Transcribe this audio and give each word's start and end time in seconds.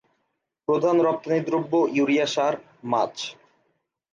প্রধান 0.67 0.95
রপ্তানিদ্রব্য 1.01 1.73
ইউরিয়া 1.95 2.27
সার, 2.27 2.53
মাছ। 2.83 3.15